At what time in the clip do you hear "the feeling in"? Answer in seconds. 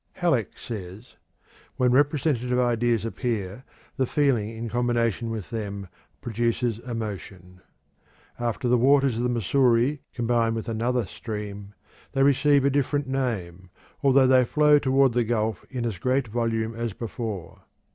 3.97-4.67